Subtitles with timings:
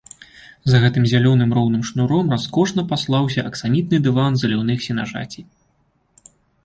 [0.71, 5.43] За тым зялёным роўным шнуром раскошна паслаўся аксамітны дыван заліўных сенажацей.